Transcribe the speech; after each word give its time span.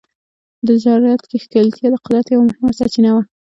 تجارت 0.67 1.21
کې 1.29 1.37
ښکېلتیا 1.43 1.87
د 1.91 1.95
قدرت 2.03 2.25
یوه 2.33 2.45
مهمه 2.49 2.71
سرچینه 2.79 3.11
وه. 3.15 3.23